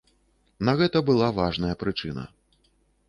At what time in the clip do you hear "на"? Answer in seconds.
0.69-0.73